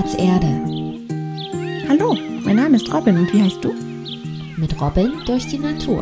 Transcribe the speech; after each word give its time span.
Platz 0.00 0.14
Erde. 0.14 0.46
Hallo, 1.86 2.16
mein 2.42 2.56
Name 2.56 2.76
ist 2.76 2.90
Robin 2.90 3.18
und 3.18 3.30
wie 3.34 3.42
heißt 3.42 3.62
du? 3.62 3.74
Mit 4.56 4.80
Robin 4.80 5.12
durch 5.26 5.46
die 5.46 5.58
Natur. 5.58 6.00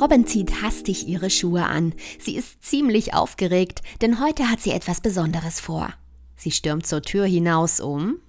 Robin 0.00 0.26
zieht 0.26 0.62
hastig 0.62 1.06
ihre 1.06 1.28
Schuhe 1.28 1.66
an. 1.66 1.92
Sie 2.18 2.34
ist 2.34 2.64
ziemlich 2.64 3.12
aufgeregt, 3.12 3.82
denn 4.00 4.24
heute 4.24 4.48
hat 4.48 4.60
sie 4.60 4.70
etwas 4.70 5.02
Besonderes 5.02 5.60
vor. 5.60 5.92
Sie 6.34 6.50
stürmt 6.50 6.86
zur 6.86 7.02
Tür 7.02 7.26
hinaus 7.26 7.78
um. 7.78 8.20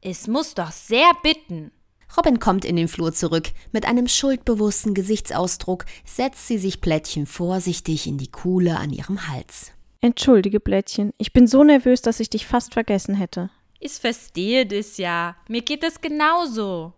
Es 0.00 0.26
muss 0.26 0.54
doch 0.54 0.72
sehr 0.72 1.12
bitten. 1.22 1.70
Robin 2.16 2.40
kommt 2.40 2.64
in 2.64 2.74
den 2.74 2.88
Flur 2.88 3.12
zurück. 3.12 3.52
Mit 3.70 3.86
einem 3.86 4.08
schuldbewussten 4.08 4.92
Gesichtsausdruck 4.92 5.84
setzt 6.04 6.48
sie 6.48 6.58
sich 6.58 6.80
Plättchen 6.80 7.26
vorsichtig 7.26 8.08
in 8.08 8.18
die 8.18 8.32
Kuhle 8.32 8.76
an 8.76 8.90
ihrem 8.90 9.28
Hals. 9.28 9.70
Entschuldige, 10.00 10.60
Blättchen. 10.60 11.12
Ich 11.18 11.32
bin 11.32 11.46
so 11.46 11.64
nervös, 11.64 12.02
dass 12.02 12.20
ich 12.20 12.30
dich 12.30 12.46
fast 12.46 12.74
vergessen 12.74 13.14
hätte. 13.14 13.50
Ich 13.80 13.92
verstehe 13.92 14.64
das 14.64 14.96
ja. 14.96 15.36
Mir 15.48 15.62
geht 15.62 15.82
es 15.82 16.00
genauso. 16.00 16.92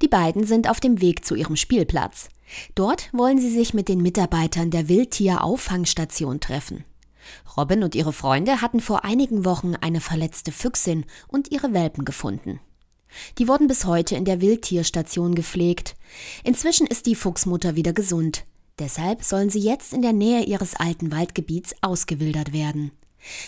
Die 0.00 0.08
beiden 0.08 0.44
sind 0.44 0.68
auf 0.68 0.80
dem 0.80 1.00
Weg 1.00 1.24
zu 1.24 1.34
ihrem 1.34 1.56
Spielplatz. 1.56 2.28
Dort 2.74 3.08
wollen 3.12 3.38
sie 3.38 3.50
sich 3.50 3.74
mit 3.74 3.88
den 3.88 4.00
Mitarbeitern 4.00 4.70
der 4.70 4.88
Wildtier-Auffangstation 4.88 6.40
treffen. 6.40 6.84
Robin 7.56 7.82
und 7.82 7.94
ihre 7.94 8.12
Freunde 8.12 8.60
hatten 8.60 8.80
vor 8.80 9.04
einigen 9.04 9.44
Wochen 9.44 9.74
eine 9.76 10.00
verletzte 10.00 10.52
Füchsin 10.52 11.04
und 11.28 11.50
ihre 11.50 11.72
Welpen 11.72 12.04
gefunden. 12.04 12.60
Die 13.38 13.48
wurden 13.48 13.66
bis 13.66 13.84
heute 13.84 14.14
in 14.14 14.24
der 14.24 14.40
Wildtierstation 14.40 15.34
gepflegt. 15.34 15.96
Inzwischen 16.44 16.86
ist 16.86 17.06
die 17.06 17.16
Fuchsmutter 17.16 17.76
wieder 17.76 17.92
gesund. 17.92 18.44
Deshalb 18.80 19.22
sollen 19.22 19.50
sie 19.50 19.60
jetzt 19.60 19.92
in 19.92 20.00
der 20.00 20.14
Nähe 20.14 20.42
ihres 20.42 20.74
alten 20.74 21.12
Waldgebiets 21.12 21.74
ausgewildert 21.82 22.54
werden. 22.54 22.92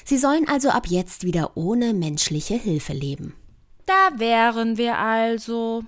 Sie 0.05 0.19
sollen 0.19 0.47
also 0.47 0.69
ab 0.69 0.87
jetzt 0.87 1.25
wieder 1.25 1.57
ohne 1.57 1.95
menschliche 1.95 2.55
Hilfe 2.55 2.93
leben. 2.93 3.35
Da 3.87 4.19
wären 4.19 4.77
wir 4.77 4.99
also. 4.99 5.85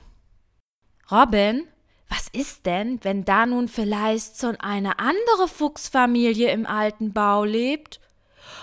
Robin, 1.10 1.66
was 2.08 2.28
ist 2.32 2.64
denn, 2.64 2.98
wenn 3.02 3.26
da 3.26 3.44
nun 3.44 3.68
vielleicht 3.68 4.38
so 4.38 4.54
eine 4.58 4.98
andere 4.98 5.46
Fuchsfamilie 5.46 6.50
im 6.50 6.64
alten 6.64 7.12
Bau 7.12 7.44
lebt? 7.44 8.00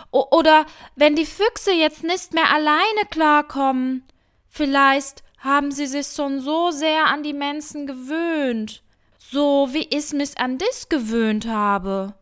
O 0.10 0.26
oder 0.32 0.66
wenn 0.96 1.16
die 1.16 1.28
Füchse 1.28 1.72
jetzt 1.72 2.04
nicht 2.04 2.34
mehr 2.34 2.52
alleine 2.52 3.06
klarkommen? 3.12 4.04
Vielleicht 4.50 5.24
haben 5.38 5.72
sie 5.72 5.86
sich 5.86 6.08
schon 6.08 6.40
so 6.40 6.72
sehr 6.72 7.06
an 7.06 7.22
die 7.22 7.34
Menschen 7.34 7.86
gewöhnt, 7.86 8.84
so 9.32 9.70
wie 9.72 9.88
ich 9.90 10.12
mich 10.12 10.38
an 10.38 10.58
dich 10.58 10.90
gewöhnt 10.90 11.48
habe. 11.48 12.14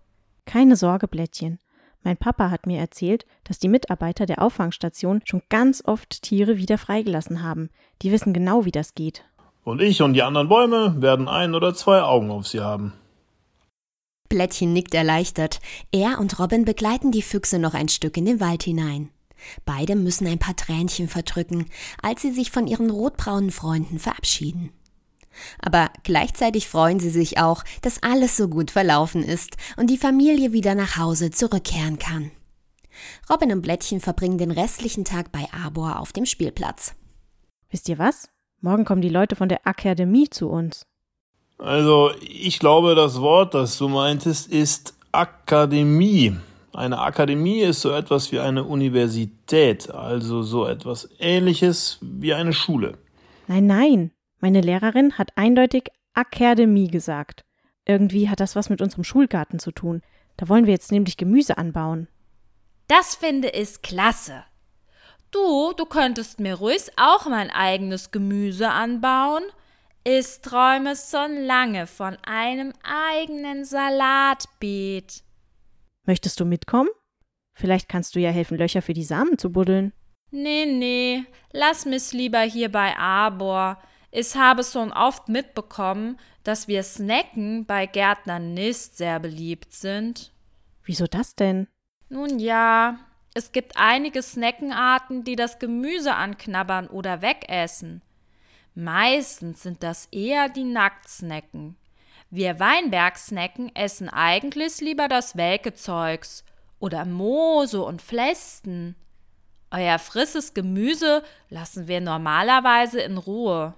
Keine 0.46 0.76
Sorge, 0.76 1.08
Blättchen. 1.08 1.60
Mein 2.04 2.18
Papa 2.18 2.52
hat 2.52 2.68
mir 2.68 2.80
erzählt, 2.80 3.26
dass 3.44 3.60
die 3.60 3.68
Mitarbeiter 3.68 4.26
der 4.26 4.42
Auffangstation 4.42 5.22
schon 5.26 5.42
ganz 5.50 5.84
oft 5.86 6.22
Tiere 6.22 6.58
wieder 6.58 6.78
freigelassen 6.78 7.42
haben. 7.42 7.70
Die 8.04 8.12
wissen 8.12 8.32
genau, 8.32 8.64
wie 8.66 8.72
das 8.72 8.94
geht. 8.94 9.26
Und 9.64 9.82
ich 9.82 10.02
und 10.02 10.14
die 10.14 10.24
anderen 10.24 10.50
Bäume 10.50 11.02
werden 11.02 11.28
ein 11.28 11.56
oder 11.56 11.74
zwei 11.74 12.02
Augen 12.02 12.32
auf 12.32 12.48
sie 12.48 12.62
haben. 12.62 12.94
Blättchen 14.30 14.72
nickt 14.72 14.94
erleichtert. 14.94 15.60
Er 15.92 16.20
und 16.20 16.38
Robin 16.40 16.64
begleiten 16.64 17.12
die 17.12 17.24
Füchse 17.24 17.58
noch 17.58 17.74
ein 17.74 17.90
Stück 17.90 18.16
in 18.18 18.26
den 18.26 18.40
Wald 18.40 18.64
hinein. 18.64 19.10
Beide 19.66 19.96
müssen 19.96 20.28
ein 20.28 20.40
paar 20.40 20.56
Tränchen 20.56 21.08
verdrücken, 21.08 21.66
als 22.04 22.22
sie 22.22 22.32
sich 22.32 22.52
von 22.52 22.68
ihren 22.68 22.92
rotbraunen 22.92 23.52
Freunden 23.52 23.98
verabschieden. 23.98 24.72
Aber 25.62 25.90
gleichzeitig 26.04 26.68
freuen 26.68 27.00
sie 27.00 27.10
sich 27.10 27.38
auch, 27.38 27.64
dass 27.82 28.04
alles 28.04 28.38
so 28.38 28.48
gut 28.48 28.72
verlaufen 28.72 29.24
ist 29.24 29.58
und 29.78 29.90
die 29.90 29.98
Familie 29.98 30.52
wieder 30.52 30.76
nach 30.76 30.98
Hause 30.98 31.32
zurückkehren 31.32 32.00
kann. 32.00 32.32
Robin 33.30 33.52
und 33.52 33.62
Blättchen 33.62 34.00
verbringen 34.00 34.38
den 34.38 34.52
restlichen 34.52 35.06
Tag 35.06 35.32
bei 35.32 35.48
Arbor 35.54 36.00
auf 36.00 36.12
dem 36.12 36.26
Spielplatz. 36.26 36.96
Wisst 37.70 37.88
ihr 37.90 38.00
was? 38.00 38.30
Morgen 38.62 38.84
kommen 38.84 39.02
die 39.02 39.10
Leute 39.10 39.36
von 39.36 39.48
der 39.48 39.66
Akademie 39.66 40.30
zu 40.30 40.50
uns. 40.50 40.86
Also, 41.58 42.12
ich 42.22 42.60
glaube, 42.60 42.96
das 42.96 43.22
Wort, 43.22 43.54
das 43.54 43.78
du 43.78 43.90
meintest, 43.90 44.52
ist 44.52 44.96
Akademie. 45.12 46.36
Eine 46.74 47.00
Akademie 47.00 47.62
ist 47.62 47.82
so 47.82 47.92
etwas 47.92 48.32
wie 48.32 48.40
eine 48.40 48.64
Universität, 48.64 49.90
also 49.90 50.44
so 50.44 50.66
etwas 50.66 51.10
ähnliches 51.20 51.98
wie 52.02 52.34
eine 52.34 52.54
Schule. 52.54 52.98
Nein, 53.48 53.66
nein. 53.66 54.12
Meine 54.40 54.62
Lehrerin 54.62 55.18
hat 55.18 55.32
eindeutig 55.36 55.90
Akademie 56.14 56.88
gesagt. 56.88 57.46
Irgendwie 57.86 58.30
hat 58.30 58.40
das 58.40 58.56
was 58.56 58.70
mit 58.70 58.82
unserem 58.82 59.04
Schulgarten 59.04 59.60
zu 59.60 59.72
tun. 59.72 60.02
Da 60.38 60.48
wollen 60.48 60.66
wir 60.66 60.74
jetzt 60.74 60.92
nämlich 60.92 61.18
Gemüse 61.18 61.58
anbauen. 61.58 62.08
Das 62.88 63.16
finde 63.16 63.50
ich 63.50 63.82
klasse. 63.82 64.44
Du, 65.32 65.74
du 65.74 65.86
könntest 65.86 66.40
mir 66.40 66.56
ruhig 66.56 66.84
auch 66.98 67.28
mein 67.28 67.52
eigenes 67.52 68.12
Gemüse 68.12 68.70
anbauen. 68.70 69.44
Ich 70.04 70.42
träume 70.42 70.96
schon 70.96 71.46
lange 71.46 71.86
von 71.86 72.18
einem 72.24 72.74
eigenen 72.84 73.66
Salatbeet. 73.66 75.24
Möchtest 76.06 76.40
du 76.40 76.46
mitkommen? 76.46 76.90
Vielleicht 77.54 77.90
kannst 77.90 78.16
du 78.16 78.20
ja 78.20 78.32
helfen, 78.32 78.58
Löcher 78.58 78.82
für 78.82 78.94
die 78.94 79.04
Samen 79.04 79.38
zu 79.38 79.52
buddeln. 79.52 79.94
Nee, 80.32 80.66
nee, 80.66 81.26
lass 81.52 81.86
mich 81.86 82.14
lieber 82.14 82.40
hier 82.42 82.72
bei 82.72 82.98
Arbor. 82.98 83.78
Ich 84.12 84.36
habe 84.36 84.64
schon 84.64 84.92
oft 84.92 85.30
mitbekommen, 85.30 86.20
dass 86.44 86.68
wir 86.68 86.84
Snacken 86.84 87.66
bei 87.66 87.86
Gärtnern 87.86 88.54
nicht 88.54 88.98
sehr 88.98 89.20
beliebt 89.20 89.72
sind. 89.72 90.32
Wieso 90.84 91.06
das 91.06 91.36
denn? 91.36 91.68
Nun 92.10 92.40
ja, 92.40 92.98
es 93.36 93.52
gibt 93.52 93.74
einige 93.76 94.24
Snackenarten, 94.24 95.24
die 95.24 95.36
das 95.36 95.60
Gemüse 95.60 96.16
anknabbern 96.16 96.88
oder 96.88 97.22
wegessen. 97.22 98.02
Meistens 98.74 99.62
sind 99.62 99.84
das 99.84 100.08
eher 100.12 100.50
die 100.50 100.64
Nacktsnacken. 100.64 101.76
Wir 102.32 102.60
Weinbergsnacken 102.60 103.76
essen 103.76 104.10
eigentlich 104.10 104.82
lieber 104.82 105.08
das 105.08 105.36
welke 105.36 105.74
Zeugs 105.74 106.44
oder 106.80 107.06
Moose 107.06 107.84
und 107.84 108.02
Flesten. 108.02 108.96
Euer 109.72 110.00
frisses 110.00 110.54
Gemüse 110.54 111.24
lassen 111.50 111.88
wir 111.88 112.02
normalerweise 112.02 113.02
in 113.02 113.18
Ruhe. 113.18 113.74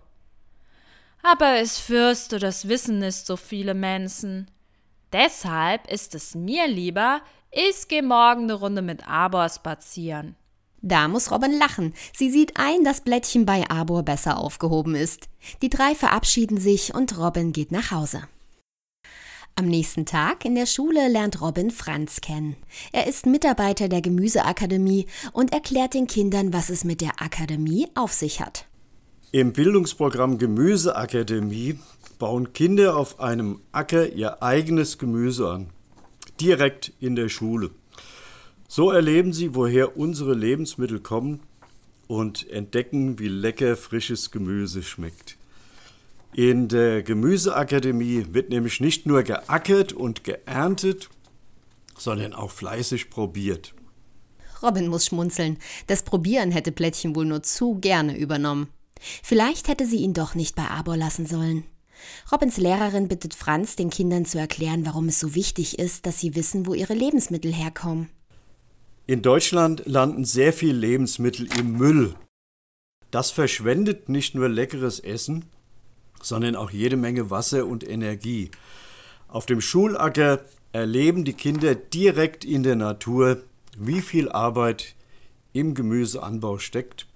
Aber 1.23 1.61
ich 1.61 1.71
fürchte, 1.71 2.39
das 2.39 2.67
wissen 2.67 2.99
nicht 2.99 3.25
so 3.25 3.37
viele 3.37 3.73
Menschen. 3.73 4.49
Deshalb 5.13 5.91
ist 5.91 6.15
es 6.15 6.35
mir 6.35 6.67
lieber, 6.67 7.21
ich 7.51 7.87
gehe 7.87 8.03
morgen 8.03 8.43
eine 8.43 8.53
Runde 8.53 8.81
mit 8.81 9.07
Arbor 9.07 9.49
spazieren. 9.49 10.35
Da 10.81 11.07
muss 11.07 11.29
Robin 11.29 11.57
lachen. 11.57 11.93
Sie 12.15 12.31
sieht 12.31 12.57
ein, 12.57 12.83
dass 12.83 13.01
Blättchen 13.01 13.45
bei 13.45 13.69
Arbor 13.69 14.03
besser 14.03 14.37
aufgehoben 14.37 14.95
ist. 14.95 15.29
Die 15.61 15.69
drei 15.69 15.93
verabschieden 15.93 16.57
sich 16.57 16.95
und 16.95 17.17
Robin 17.17 17.51
geht 17.51 17.71
nach 17.71 17.91
Hause. 17.91 18.23
Am 19.55 19.65
nächsten 19.65 20.05
Tag 20.05 20.45
in 20.45 20.55
der 20.55 20.65
Schule 20.65 21.07
lernt 21.07 21.41
Robin 21.41 21.71
Franz 21.71 22.21
kennen. 22.21 22.55
Er 22.93 23.05
ist 23.05 23.25
Mitarbeiter 23.25 23.89
der 23.89 24.01
Gemüseakademie 24.01 25.07
und 25.33 25.53
erklärt 25.53 25.93
den 25.93 26.07
Kindern, 26.07 26.53
was 26.53 26.69
es 26.69 26.83
mit 26.83 27.01
der 27.01 27.21
Akademie 27.21 27.87
auf 27.93 28.13
sich 28.13 28.41
hat. 28.41 28.65
Im 29.33 29.53
Bildungsprogramm 29.53 30.37
Gemüseakademie 30.39 31.79
bauen 32.19 32.51
Kinder 32.51 32.97
auf 32.97 33.21
einem 33.21 33.61
Acker 33.71 34.09
ihr 34.11 34.43
eigenes 34.43 34.97
Gemüse 34.97 35.49
an. 35.49 35.69
Direkt 36.41 36.91
in 36.99 37.15
der 37.15 37.29
Schule. 37.29 37.71
So 38.67 38.91
erleben 38.91 39.31
sie, 39.31 39.55
woher 39.55 39.95
unsere 39.95 40.33
Lebensmittel 40.33 40.99
kommen 40.99 41.39
und 42.07 42.49
entdecken, 42.49 43.19
wie 43.19 43.29
lecker 43.29 43.77
frisches 43.77 44.31
Gemüse 44.31 44.83
schmeckt. 44.83 45.37
In 46.33 46.67
der 46.67 47.01
Gemüseakademie 47.01 48.25
wird 48.31 48.49
nämlich 48.49 48.81
nicht 48.81 49.05
nur 49.05 49.23
geackert 49.23 49.93
und 49.93 50.25
geerntet, 50.25 51.09
sondern 51.97 52.33
auch 52.33 52.51
fleißig 52.51 53.09
probiert. 53.09 53.73
Robin 54.61 54.89
muss 54.89 55.05
schmunzeln. 55.05 55.57
Das 55.87 56.03
Probieren 56.03 56.51
hätte 56.51 56.73
Plättchen 56.73 57.15
wohl 57.15 57.25
nur 57.25 57.43
zu 57.43 57.75
gerne 57.75 58.17
übernommen. 58.17 58.67
Vielleicht 59.23 59.67
hätte 59.67 59.85
sie 59.85 59.97
ihn 59.97 60.13
doch 60.13 60.35
nicht 60.35 60.55
bei 60.55 60.67
Arbor 60.67 60.97
lassen 60.97 61.25
sollen. 61.25 61.63
Robins 62.31 62.57
Lehrerin 62.57 63.07
bittet 63.07 63.33
Franz, 63.33 63.75
den 63.75 63.89
Kindern 63.89 64.25
zu 64.25 64.39
erklären, 64.39 64.85
warum 64.85 65.07
es 65.07 65.19
so 65.19 65.35
wichtig 65.35 65.79
ist, 65.79 66.05
dass 66.05 66.19
sie 66.19 66.35
wissen, 66.35 66.65
wo 66.65 66.73
ihre 66.73 66.93
Lebensmittel 66.93 67.53
herkommen. 67.53 68.09
In 69.07 69.21
Deutschland 69.21 69.83
landen 69.85 70.25
sehr 70.25 70.53
viele 70.53 70.73
Lebensmittel 70.73 71.47
im 71.59 71.77
Müll. 71.77 72.15
Das 73.09 73.31
verschwendet 73.31 74.09
nicht 74.09 74.35
nur 74.35 74.47
leckeres 74.47 74.99
Essen, 74.99 75.45
sondern 76.21 76.55
auch 76.55 76.71
jede 76.71 76.97
Menge 76.97 77.29
Wasser 77.29 77.65
und 77.65 77.87
Energie. 77.87 78.51
Auf 79.27 79.45
dem 79.45 79.61
Schulacker 79.61 80.45
erleben 80.71 81.25
die 81.25 81.33
Kinder 81.33 81.75
direkt 81.75 82.45
in 82.45 82.63
der 82.63 82.75
Natur, 82.75 83.43
wie 83.77 84.01
viel 84.01 84.29
Arbeit 84.29 84.95
im 85.53 85.73
Gemüseanbau 85.73 86.57
steckt 86.57 87.07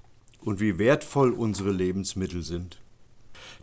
und 0.45 0.61
wie 0.61 0.77
wertvoll 0.77 1.31
unsere 1.31 1.71
Lebensmittel 1.71 2.43
sind. 2.43 2.79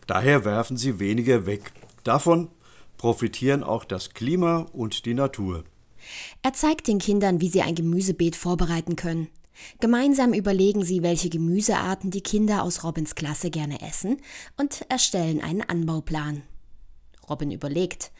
Daher 0.05 0.45
werfen 0.45 0.77
sie 0.77 0.99
weniger 0.99 1.45
weg. 1.45 1.71
Davon 2.03 2.49
profitieren 2.97 3.63
auch 3.63 3.85
das 3.85 4.13
Klima 4.13 4.67
und 4.73 5.05
die 5.05 5.13
Natur. 5.13 5.63
Er 6.41 6.53
zeigt 6.53 6.87
den 6.87 6.99
Kindern, 6.99 7.41
wie 7.41 7.47
sie 7.49 7.61
ein 7.61 7.75
Gemüsebeet 7.75 8.35
vorbereiten 8.35 8.95
können. 8.95 9.29
Gemeinsam 9.79 10.33
überlegen 10.33 10.83
sie, 10.83 11.03
welche 11.03 11.29
Gemüsearten 11.29 12.11
die 12.11 12.21
Kinder 12.21 12.63
aus 12.63 12.83
Robins 12.83 13.15
Klasse 13.15 13.49
gerne 13.49 13.81
essen 13.81 14.17
und 14.57 14.85
erstellen 14.89 15.41
einen 15.41 15.61
Anbauplan. 15.61 16.43
Robin 17.29 17.51
überlegt. 17.51 18.11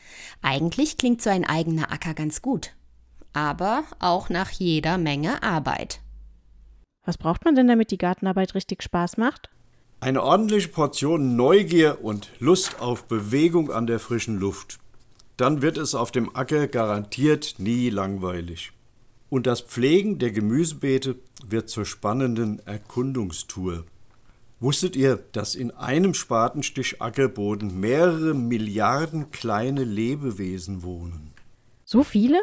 Eigentlich 0.41 0.97
klingt 0.97 1.21
so 1.21 1.29
ein 1.29 1.43
eigener 1.43 1.91
Acker 1.91 2.13
ganz 2.13 2.41
gut. 2.41 2.71
Aber 3.33 3.83
auch 3.99 4.29
nach 4.29 4.51
jeder 4.51 4.97
Menge 4.97 5.43
Arbeit. 5.43 5.99
Was 7.05 7.17
braucht 7.17 7.43
man 7.45 7.55
denn, 7.55 7.67
damit 7.67 7.91
die 7.91 7.97
Gartenarbeit 7.97 8.55
richtig 8.55 8.81
Spaß 8.81 9.17
macht? 9.17 9.49
Eine 9.99 10.23
ordentliche 10.23 10.69
Portion 10.69 11.35
Neugier 11.35 12.03
und 12.03 12.29
Lust 12.39 12.81
auf 12.81 13.05
Bewegung 13.05 13.71
an 13.71 13.87
der 13.87 13.99
frischen 13.99 14.37
Luft. 14.37 14.79
Dann 15.37 15.61
wird 15.61 15.77
es 15.77 15.95
auf 15.95 16.11
dem 16.11 16.35
Acker 16.35 16.67
garantiert 16.67 17.55
nie 17.57 17.89
langweilig. 17.89 18.71
Und 19.29 19.47
das 19.47 19.61
Pflegen 19.61 20.19
der 20.19 20.31
Gemüsebeete 20.31 21.15
wird 21.47 21.69
zur 21.69 21.85
spannenden 21.85 22.59
Erkundungstour. 22.67 23.85
Wusstet 24.59 24.95
ihr, 24.95 25.17
dass 25.33 25.55
in 25.55 25.71
einem 25.71 26.13
Spatenstich 26.13 27.01
Ackerboden 27.01 27.79
mehrere 27.79 28.33
Milliarden 28.33 29.31
kleine 29.31 29.83
Lebewesen 29.83 30.83
wohnen? 30.83 31.33
So 31.83 32.03
viele? 32.03 32.39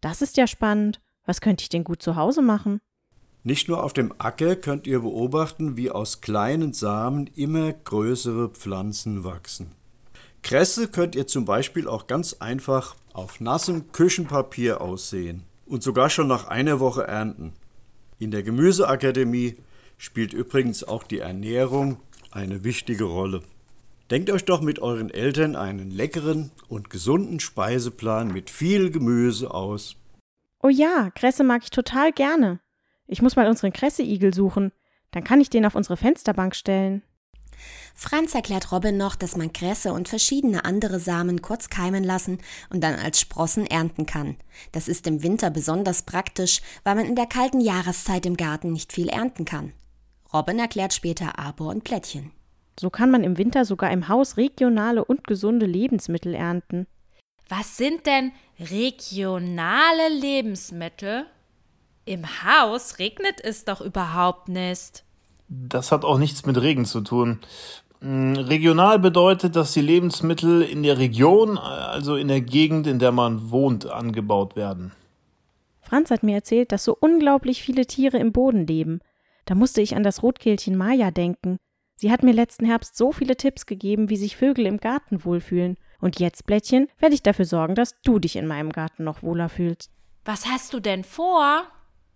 Das 0.00 0.22
ist 0.22 0.36
ja 0.36 0.46
spannend. 0.46 1.00
Was 1.24 1.40
könnte 1.40 1.62
ich 1.62 1.68
denn 1.68 1.82
gut 1.82 2.02
zu 2.02 2.14
Hause 2.14 2.42
machen? 2.42 2.80
Nicht 3.46 3.68
nur 3.68 3.84
auf 3.84 3.92
dem 3.92 4.12
Acker 4.18 4.56
könnt 4.56 4.88
ihr 4.88 5.02
beobachten, 5.02 5.76
wie 5.76 5.92
aus 5.92 6.20
kleinen 6.20 6.72
Samen 6.72 7.30
immer 7.36 7.72
größere 7.72 8.48
Pflanzen 8.48 9.22
wachsen. 9.22 9.70
Kresse 10.42 10.88
könnt 10.88 11.14
ihr 11.14 11.28
zum 11.28 11.44
Beispiel 11.44 11.86
auch 11.86 12.08
ganz 12.08 12.38
einfach 12.40 12.96
auf 13.12 13.38
nassem 13.38 13.92
Küchenpapier 13.92 14.80
aussehen 14.80 15.44
und 15.64 15.84
sogar 15.84 16.10
schon 16.10 16.26
nach 16.26 16.48
einer 16.48 16.80
Woche 16.80 17.06
ernten. 17.06 17.52
In 18.18 18.32
der 18.32 18.42
Gemüseakademie 18.42 19.54
spielt 19.96 20.32
übrigens 20.32 20.82
auch 20.82 21.04
die 21.04 21.20
Ernährung 21.20 22.00
eine 22.32 22.64
wichtige 22.64 23.04
Rolle. 23.04 23.42
Denkt 24.10 24.28
euch 24.30 24.44
doch 24.44 24.60
mit 24.60 24.80
euren 24.80 25.08
Eltern 25.08 25.54
einen 25.54 25.92
leckeren 25.92 26.50
und 26.68 26.90
gesunden 26.90 27.38
Speiseplan 27.38 28.32
mit 28.32 28.50
viel 28.50 28.90
Gemüse 28.90 29.54
aus. 29.54 29.94
Oh 30.64 30.68
ja, 30.68 31.12
Kresse 31.14 31.44
mag 31.44 31.62
ich 31.62 31.70
total 31.70 32.10
gerne. 32.10 32.58
Ich 33.06 33.22
muss 33.22 33.36
mal 33.36 33.48
unseren 33.48 33.72
Kresseigel 33.72 34.34
suchen. 34.34 34.72
Dann 35.12 35.24
kann 35.24 35.40
ich 35.40 35.50
den 35.50 35.64
auf 35.64 35.74
unsere 35.74 35.96
Fensterbank 35.96 36.54
stellen. 36.54 37.02
Franz 37.94 38.34
erklärt 38.34 38.70
Robin 38.72 38.96
noch, 38.96 39.16
dass 39.16 39.36
man 39.36 39.52
Kresse 39.52 39.92
und 39.92 40.08
verschiedene 40.08 40.64
andere 40.64 41.00
Samen 41.00 41.40
kurz 41.40 41.70
keimen 41.70 42.04
lassen 42.04 42.38
und 42.68 42.82
dann 42.84 42.96
als 42.96 43.20
Sprossen 43.20 43.66
ernten 43.66 44.04
kann. 44.04 44.36
Das 44.72 44.88
ist 44.88 45.06
im 45.06 45.22
Winter 45.22 45.50
besonders 45.50 46.02
praktisch, 46.02 46.60
weil 46.84 46.94
man 46.94 47.06
in 47.06 47.16
der 47.16 47.26
kalten 47.26 47.60
Jahreszeit 47.60 48.26
im 48.26 48.36
Garten 48.36 48.72
nicht 48.72 48.92
viel 48.92 49.08
ernten 49.08 49.44
kann. 49.46 49.72
Robin 50.32 50.58
erklärt 50.58 50.92
später 50.92 51.38
Arbor 51.38 51.68
und 51.68 51.84
Plättchen. 51.84 52.32
So 52.78 52.90
kann 52.90 53.10
man 53.10 53.24
im 53.24 53.38
Winter 53.38 53.64
sogar 53.64 53.90
im 53.90 54.08
Haus 54.08 54.36
regionale 54.36 55.02
und 55.02 55.26
gesunde 55.26 55.64
Lebensmittel 55.64 56.34
ernten. 56.34 56.86
Was 57.48 57.76
sind 57.78 58.06
denn 58.06 58.32
regionale 58.58 60.08
Lebensmittel? 60.10 61.26
Im 62.06 62.24
Haus 62.44 63.00
regnet 63.00 63.40
es 63.42 63.64
doch 63.64 63.80
überhaupt 63.80 64.48
nicht. 64.48 65.04
Das 65.48 65.90
hat 65.90 66.04
auch 66.04 66.18
nichts 66.18 66.46
mit 66.46 66.56
Regen 66.56 66.84
zu 66.84 67.00
tun. 67.00 67.40
Mm, 68.00 68.36
regional 68.36 69.00
bedeutet, 69.00 69.56
dass 69.56 69.72
die 69.72 69.80
Lebensmittel 69.80 70.62
in 70.62 70.84
der 70.84 70.98
Region, 70.98 71.58
also 71.58 72.14
in 72.14 72.28
der 72.28 72.40
Gegend, 72.40 72.86
in 72.86 73.00
der 73.00 73.10
man 73.10 73.50
wohnt, 73.50 73.90
angebaut 73.90 74.54
werden. 74.54 74.92
Franz 75.80 76.12
hat 76.12 76.22
mir 76.22 76.36
erzählt, 76.36 76.70
dass 76.70 76.84
so 76.84 76.96
unglaublich 76.98 77.60
viele 77.60 77.86
Tiere 77.86 78.18
im 78.18 78.30
Boden 78.32 78.68
leben. 78.68 79.00
Da 79.44 79.56
musste 79.56 79.80
ich 79.80 79.96
an 79.96 80.04
das 80.04 80.22
Rotkehlchen 80.22 80.76
Maya 80.76 81.10
denken. 81.10 81.58
Sie 81.96 82.12
hat 82.12 82.22
mir 82.22 82.32
letzten 82.32 82.66
Herbst 82.66 82.96
so 82.96 83.10
viele 83.10 83.36
Tipps 83.36 83.66
gegeben, 83.66 84.10
wie 84.10 84.16
sich 84.16 84.36
Vögel 84.36 84.66
im 84.66 84.78
Garten 84.78 85.24
wohlfühlen. 85.24 85.76
Und 86.00 86.20
jetzt, 86.20 86.46
Blättchen, 86.46 86.88
werde 87.00 87.16
ich 87.16 87.22
dafür 87.24 87.46
sorgen, 87.46 87.74
dass 87.74 88.00
du 88.02 88.20
dich 88.20 88.36
in 88.36 88.46
meinem 88.46 88.70
Garten 88.70 89.02
noch 89.02 89.24
wohler 89.24 89.48
fühlst. 89.48 89.90
Was 90.24 90.46
hast 90.46 90.72
du 90.72 90.78
denn 90.78 91.02
vor? 91.02 91.66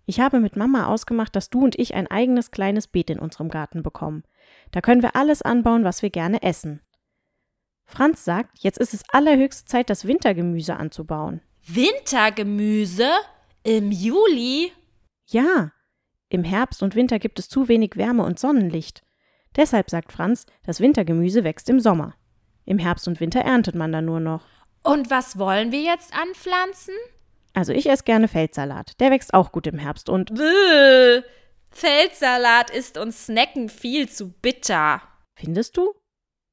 Ich 0.05 0.19
habe 0.19 0.39
mit 0.39 0.55
Mama 0.55 0.87
ausgemacht, 0.87 1.35
dass 1.35 1.49
du 1.49 1.63
und 1.63 1.77
ich 1.77 1.93
ein 1.93 2.07
eigenes 2.07 2.51
kleines 2.51 2.87
Beet 2.87 3.09
in 3.09 3.19
unserem 3.19 3.49
Garten 3.49 3.83
bekommen. 3.83 4.23
Da 4.71 4.81
können 4.81 5.01
wir 5.01 5.15
alles 5.15 5.41
anbauen, 5.41 5.83
was 5.83 6.01
wir 6.01 6.09
gerne 6.09 6.41
essen. 6.41 6.81
Franz 7.85 8.23
sagt, 8.23 8.59
jetzt 8.59 8.77
ist 8.77 8.93
es 8.93 9.03
allerhöchste 9.09 9.65
Zeit, 9.65 9.89
das 9.89 10.07
Wintergemüse 10.07 10.75
anzubauen. 10.75 11.41
Wintergemüse? 11.65 13.09
Im 13.63 13.91
Juli? 13.91 14.71
Ja, 15.27 15.71
im 16.29 16.45
Herbst 16.45 16.81
und 16.81 16.95
Winter 16.95 17.19
gibt 17.19 17.39
es 17.39 17.49
zu 17.49 17.67
wenig 17.67 17.97
Wärme 17.97 18.23
und 18.23 18.39
Sonnenlicht. 18.39 19.03
Deshalb 19.57 19.89
sagt 19.89 20.13
Franz, 20.13 20.45
das 20.63 20.79
Wintergemüse 20.79 21.43
wächst 21.43 21.69
im 21.69 21.81
Sommer. 21.81 22.15
Im 22.65 22.79
Herbst 22.79 23.07
und 23.07 23.19
Winter 23.19 23.41
erntet 23.41 23.75
man 23.75 23.91
dann 23.91 24.05
nur 24.05 24.21
noch. 24.21 24.45
Und 24.81 25.09
was 25.09 25.37
wollen 25.37 25.73
wir 25.73 25.81
jetzt 25.81 26.13
anpflanzen? 26.17 26.95
Also 27.53 27.73
ich 27.73 27.89
esse 27.89 28.03
gerne 28.03 28.27
Feldsalat. 28.27 28.99
Der 28.99 29.11
wächst 29.11 29.33
auch 29.33 29.51
gut 29.51 29.67
im 29.67 29.77
Herbst 29.77 30.09
und. 30.09 30.33
Bäh. 30.33 31.21
Feldsalat 31.69 32.69
ist 32.69 32.97
uns 32.97 33.27
Snacken 33.27 33.69
viel 33.69 34.09
zu 34.09 34.31
bitter. 34.31 35.01
Findest 35.35 35.77
du? 35.77 35.93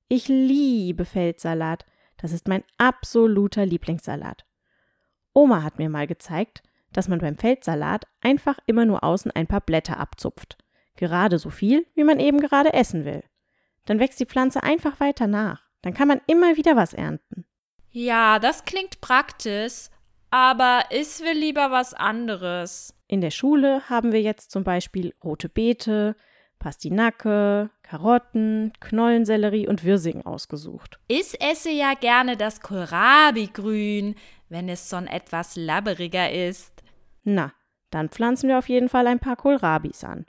Ich 0.09 0.29
liebe 0.29 1.05
Feldsalat. 1.05 1.85
Das 2.17 2.33
ist 2.33 2.49
mein 2.49 2.65
absoluter 2.79 3.67
Lieblingssalat. 3.67 4.45
Oma 5.35 5.63
hat 5.63 5.79
mir 5.79 5.89
mal 5.89 6.07
gezeigt, 6.07 6.63
dass 6.93 7.09
man 7.09 7.19
beim 7.19 7.37
Feldsalat 7.37 8.07
einfach 8.21 8.59
immer 8.67 8.85
nur 8.85 9.05
außen 9.05 9.31
ein 9.33 9.47
paar 9.47 9.61
Blätter 9.61 9.99
abzupft. 9.99 10.57
Gerade 10.97 11.39
so 11.39 11.51
viel, 11.51 11.87
wie 11.95 12.05
man 12.05 12.19
eben 12.19 12.41
gerade 12.41 12.73
essen 12.73 13.05
will. 13.05 13.23
Dann 13.85 14.01
wächst 14.01 14.19
die 14.19 14.27
Pflanze 14.27 14.63
einfach 14.63 14.99
weiter 14.99 15.27
nach. 15.27 15.63
Dann 15.83 15.95
kann 15.95 16.09
man 16.09 16.21
immer 16.27 16.57
wieder 16.57 16.75
was 16.75 16.93
ernten. 16.93 17.45
Ja, 17.91 18.39
das 18.39 18.65
klingt 18.65 19.01
praktisch, 19.01 19.91
aber 20.31 20.85
ich 20.91 21.21
will 21.21 21.39
lieber 21.39 21.71
was 21.71 21.95
anderes. 21.95 22.95
In 23.07 23.21
der 23.21 23.31
Schule 23.31 23.89
haben 23.89 24.13
wir 24.13 24.21
jetzt 24.21 24.51
zum 24.51 24.65
Beispiel 24.65 25.15
rote 25.25 25.49
Beete, 25.49 26.17
Pastinake, 26.59 27.71
Karotten, 27.83 28.73
Knollensellerie 28.81 29.69
und 29.69 29.85
Wirsing 29.85 30.23
ausgesucht. 30.23 30.99
Ich 31.09 31.41
esse 31.41 31.71
ja 31.71 31.95
gerne 31.95 32.37
das 32.37 32.61
Kohlrabi-Grün, 32.61 34.17
wenn 34.49 34.69
es 34.69 34.91
schon 34.91 35.07
etwas 35.07 35.57
labberiger 35.57 36.31
ist. 36.31 36.83
Na, 37.23 37.53
dann 37.91 38.09
pflanzen 38.09 38.49
wir 38.49 38.59
auf 38.59 38.69
jeden 38.69 38.89
Fall 38.89 39.07
ein 39.07 39.21
paar 39.21 39.37
Kohlrabis 39.37 40.05
an. 40.05 40.27